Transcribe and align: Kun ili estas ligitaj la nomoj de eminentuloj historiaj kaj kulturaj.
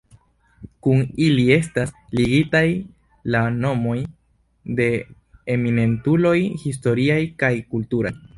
Kun 0.85 1.01
ili 1.25 1.43
estas 1.55 1.91
ligitaj 2.19 2.63
la 3.35 3.43
nomoj 3.59 3.99
de 4.81 4.89
eminentuloj 5.59 6.37
historiaj 6.65 7.21
kaj 7.45 7.55
kulturaj. 7.75 8.17